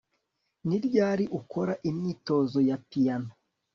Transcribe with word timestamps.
Ni 0.67 0.77
ryari 0.85 1.25
ukora 1.39 1.73
imyitozo 1.89 2.57
ya 2.69 2.77
piyano 2.89 3.31